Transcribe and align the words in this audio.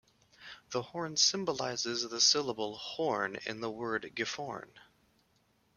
The 0.71 0.81
horn 0.81 1.15
symbolises 1.15 2.09
the 2.09 2.19
syllable 2.19 2.75
"horn" 2.75 3.37
in 3.45 3.61
the 3.61 3.69
word 3.69 4.11
Gifhorn. 4.15 4.71